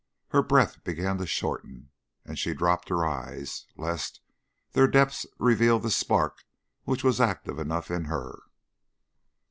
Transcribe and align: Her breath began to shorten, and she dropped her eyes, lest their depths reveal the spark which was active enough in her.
Her 0.29 0.41
breath 0.41 0.83
began 0.83 1.19
to 1.19 1.27
shorten, 1.27 1.91
and 2.25 2.39
she 2.39 2.55
dropped 2.55 2.89
her 2.89 3.05
eyes, 3.05 3.67
lest 3.77 4.19
their 4.71 4.87
depths 4.87 5.27
reveal 5.37 5.77
the 5.77 5.91
spark 5.91 6.43
which 6.85 7.03
was 7.03 7.21
active 7.21 7.59
enough 7.59 7.91
in 7.91 8.05
her. 8.05 8.39